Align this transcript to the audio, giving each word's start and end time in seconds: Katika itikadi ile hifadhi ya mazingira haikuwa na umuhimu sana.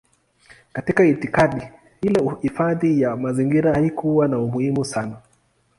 Katika 0.73 1.03
itikadi 1.05 1.67
ile 2.01 2.23
hifadhi 2.41 3.01
ya 3.01 3.15
mazingira 3.15 3.73
haikuwa 3.73 4.27
na 4.27 4.39
umuhimu 4.39 4.85
sana. 4.85 5.17